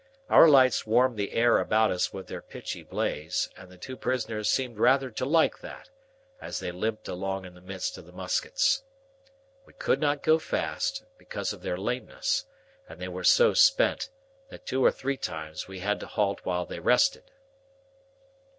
[0.31, 4.49] Our lights warmed the air about us with their pitchy blaze, and the two prisoners
[4.49, 5.91] seemed rather to like that,
[6.41, 8.81] as they limped along in the midst of the muskets.
[9.67, 12.47] We could not go fast, because of their lameness;
[12.89, 14.09] and they were so spent,
[14.49, 17.29] that two or three times we had to halt while they rested.